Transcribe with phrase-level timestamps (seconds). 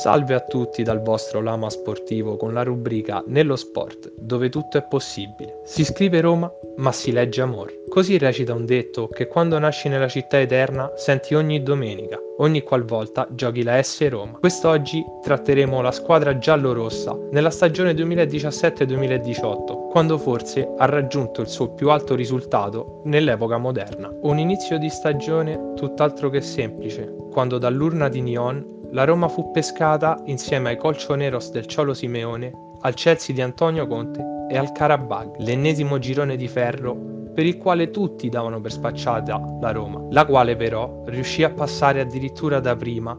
[0.00, 4.82] Salve a tutti dal vostro Lama Sportivo con la rubrica Nello Sport, dove tutto è
[4.82, 5.60] possibile.
[5.64, 7.82] Si scrive Roma, ma si legge Amor.
[7.86, 13.28] Così recita un detto che quando nasci nella città eterna senti ogni domenica, ogni qualvolta
[13.30, 14.38] giochi la S Roma.
[14.38, 21.90] Quest'oggi tratteremo la squadra giallo-rossa nella stagione 2017-2018, quando forse ha raggiunto il suo più
[21.90, 24.10] alto risultato nell'epoca moderna.
[24.22, 30.20] Un inizio di stagione tutt'altro che semplice, quando dall'urna di Nyon la Roma fu pescata
[30.24, 35.98] insieme ai Colchoneros del Ciolo Simeone, al Chelsea di Antonio Conte e al Karabag, l'ennesimo
[35.98, 41.02] girone di ferro per il quale tutti davano per spacciata la Roma, la quale però
[41.06, 43.16] riuscì a passare addirittura da prima,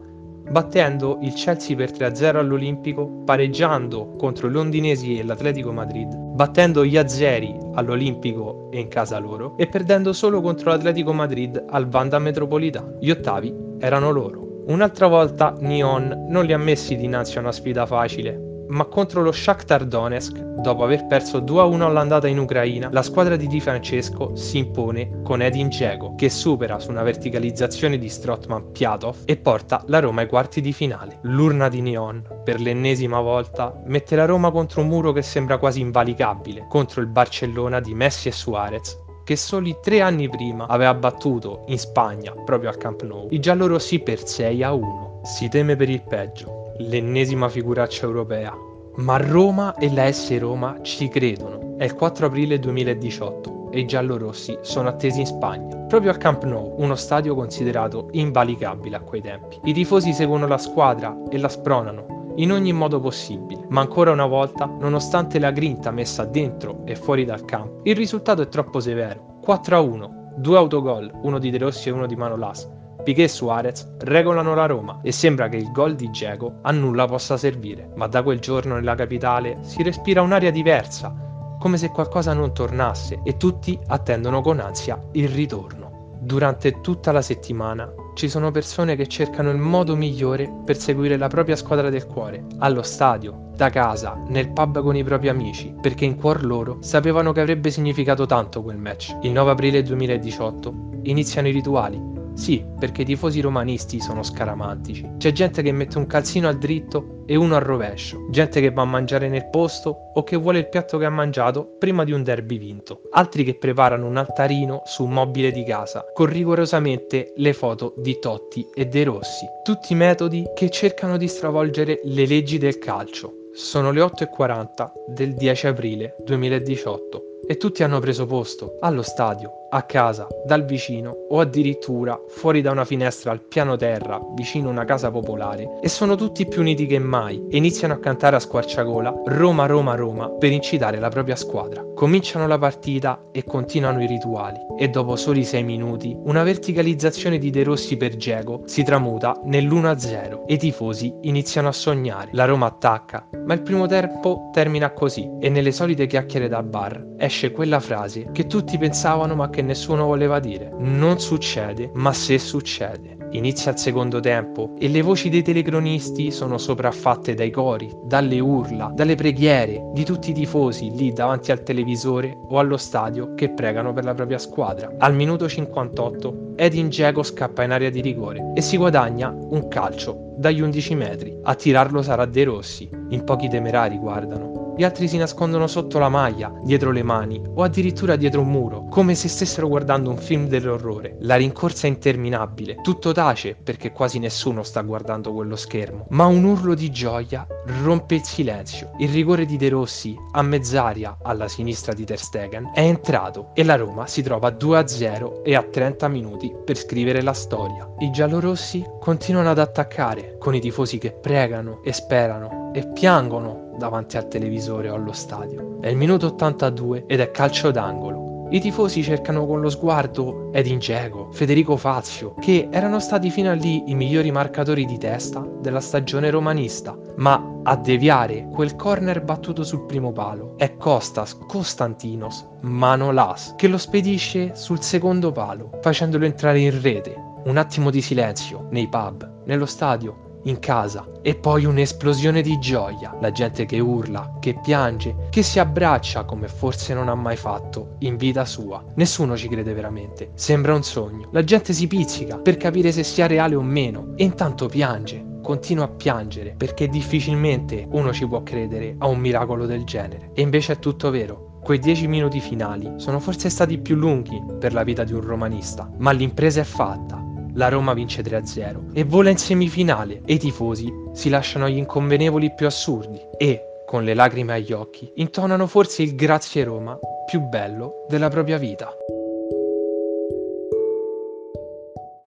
[0.50, 6.98] battendo il Chelsea per 3-0 all'Olimpico, pareggiando contro i londinesi e l'Atletico Madrid, battendo gli
[6.98, 12.96] Azeri all'Olimpico e in casa loro, e perdendo solo contro l'Atletico Madrid al Vanda Metropolitano.
[13.00, 14.51] Gli ottavi erano loro.
[14.64, 19.32] Un'altra volta Nyon non li ha messi dinanzi a una sfida facile, ma contro lo
[19.32, 24.58] Shakhtar Donetsk, dopo aver perso 2-1 all'andata in Ucraina, la squadra di Di Francesco si
[24.58, 29.98] impone con Edin Dzeko, che supera su una verticalizzazione di Strotman Piatov e porta la
[29.98, 31.18] Roma ai quarti di finale.
[31.22, 35.80] L'urna di Nyon, per l'ennesima volta, mette la Roma contro un muro che sembra quasi
[35.80, 41.64] invalicabile, contro il Barcellona di Messi e Suarez, che soli tre anni prima aveva battuto
[41.66, 45.20] in Spagna, proprio al Camp Nou, i giallorossi per 6 a 1.
[45.24, 48.54] Si teme per il peggio, l'ennesima figuraccia europea.
[48.96, 51.76] Ma Roma e la S Roma ci credono.
[51.78, 56.44] È il 4 aprile 2018 e i giallorossi sono attesi in Spagna, proprio al Camp
[56.44, 59.58] Nou, uno stadio considerato invalicabile a quei tempi.
[59.64, 64.26] I tifosi seguono la squadra e la spronano, in ogni modo possibile, ma ancora una
[64.26, 69.38] volta, nonostante la grinta messa dentro e fuori dal campo, il risultato è troppo severo.
[69.42, 72.68] 4 a 1, due autogol, uno di De Rossi e uno di Manolas.
[73.02, 77.06] Piquet e Suarez regolano la Roma e sembra che il gol di Geco a nulla
[77.06, 81.12] possa servire, ma da quel giorno nella capitale si respira un'aria diversa,
[81.58, 86.16] come se qualcosa non tornasse e tutti attendono con ansia il ritorno.
[86.20, 91.28] Durante tutta la settimana ci sono persone che cercano il modo migliore per seguire la
[91.28, 96.04] propria squadra del cuore, allo stadio, da casa, nel pub con i propri amici, perché
[96.04, 99.16] in cuor loro sapevano che avrebbe significato tanto quel match.
[99.22, 105.08] Il 9 aprile 2018 iniziano i rituali, sì, perché i tifosi romanisti sono scaramantici.
[105.18, 108.82] C'è gente che mette un calzino al dritto e uno al rovescio, gente che va
[108.82, 112.22] a mangiare nel posto o che vuole il piatto che ha mangiato prima di un
[112.22, 117.52] derby vinto, altri che preparano un altarino su un mobile di casa con rigorosamente le
[117.52, 119.46] foto di Totti e De Rossi.
[119.62, 123.48] Tutti metodi che cercano di stravolgere le leggi del calcio.
[123.52, 129.82] Sono le 8.40 del 10 aprile 2018 e tutti hanno preso posto allo stadio a
[129.84, 134.84] casa, dal vicino o addirittura fuori da una finestra al piano terra vicino a una
[134.84, 139.22] casa popolare e sono tutti più uniti che mai e iniziano a cantare a squarciagola
[139.26, 141.82] Roma Roma Roma per incitare la propria squadra.
[141.94, 147.48] Cominciano la partita e continuano i rituali e dopo soli 6 minuti una verticalizzazione di
[147.48, 152.28] De Rossi per Geco si tramuta nell'1-0 e i tifosi iniziano a sognare.
[152.32, 157.10] La Roma attacca, ma il primo tempo termina così e nelle solite chiacchiere da bar
[157.16, 160.70] esce quella frase che tutti pensavano ma che nessuno voleva dire.
[160.78, 163.16] Non succede, ma se succede.
[163.32, 168.92] Inizia il secondo tempo e le voci dei telecronisti sono sopraffatte dai cori, dalle urla,
[168.94, 173.94] dalle preghiere di tutti i tifosi lì davanti al televisore o allo stadio che pregano
[173.94, 174.92] per la propria squadra.
[174.98, 180.34] Al minuto 58 Edin Dzeko scappa in area di rigore e si guadagna un calcio
[180.36, 181.38] dagli 11 metri.
[181.42, 182.90] A tirarlo sarà De Rossi.
[183.08, 187.62] In pochi temerari guardano gli altri si nascondono sotto la maglia, dietro le mani o
[187.62, 191.16] addirittura dietro un muro, come se stessero guardando un film dell'orrore.
[191.20, 196.44] La rincorsa è interminabile, tutto tace perché quasi nessuno sta guardando quello schermo, ma un
[196.44, 197.46] urlo di gioia
[197.82, 198.92] rompe il silenzio.
[198.98, 203.64] Il rigore di De Rossi a mezz'aria alla sinistra di Ter Stegen è entrato e
[203.64, 207.88] la Roma si trova 2-0 e ha 30 minuti per scrivere la storia.
[207.98, 214.16] I giallorossi continuano ad attaccare con i tifosi che pregano e sperano e piangono davanti
[214.16, 215.78] al televisore o allo stadio.
[215.80, 218.46] È il minuto 82 ed è calcio d'angolo.
[218.50, 223.54] I tifosi cercano con lo sguardo Edin Dzeko, Federico Fazio, che erano stati fino a
[223.54, 229.64] lì i migliori marcatori di testa della stagione romanista, ma a deviare quel corner battuto
[229.64, 236.60] sul primo palo è Costas Costantinos Manolas che lo spedisce sul secondo palo, facendolo entrare
[236.60, 237.30] in rete.
[237.44, 243.16] Un attimo di silenzio nei pub, nello stadio, in casa e poi un'esplosione di gioia,
[243.20, 247.96] la gente che urla, che piange, che si abbraccia come forse non ha mai fatto
[248.00, 248.84] in vita sua.
[248.96, 251.28] Nessuno ci crede veramente, sembra un sogno.
[251.32, 255.84] La gente si pizzica per capire se sia reale o meno e intanto piange continuo
[255.84, 260.30] a piangere perché difficilmente uno ci può credere a un miracolo del genere.
[260.34, 261.58] E invece è tutto vero.
[261.62, 265.88] Quei dieci minuti finali sono forse stati più lunghi per la vita di un romanista,
[265.98, 267.21] ma l'impresa è fatta.
[267.54, 272.54] La Roma vince 3-0 e vola in semifinale e i tifosi si lasciano agli inconvenevoli
[272.54, 278.06] più assurdi e, con le lacrime agli occhi, intonano forse il grazie Roma più bello
[278.08, 278.94] della propria vita.